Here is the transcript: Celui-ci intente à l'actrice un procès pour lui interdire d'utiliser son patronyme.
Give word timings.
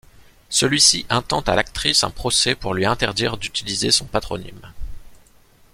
Celui-ci 0.49 1.05
intente 1.11 1.47
à 1.47 1.53
l'actrice 1.53 2.03
un 2.03 2.09
procès 2.09 2.55
pour 2.55 2.73
lui 2.73 2.87
interdire 2.87 3.37
d'utiliser 3.37 3.91
son 3.91 4.05
patronyme. 4.05 4.73